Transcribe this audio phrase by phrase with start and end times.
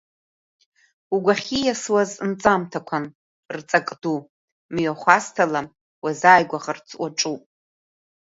[1.15, 3.05] Угәахьы ииасуаз анҵамҭақәан,
[3.57, 4.19] рҵак ду,
[4.73, 5.61] мҩахәасҭала
[6.03, 7.41] уазааигәахарц уаҿуп.